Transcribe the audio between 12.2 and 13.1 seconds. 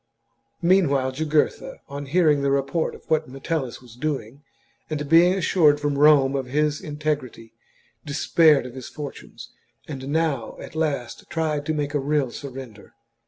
surrender.